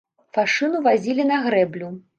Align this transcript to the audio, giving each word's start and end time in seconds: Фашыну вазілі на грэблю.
Фашыну 0.37 0.81
вазілі 0.89 1.31
на 1.31 1.41
грэблю. 1.47 1.97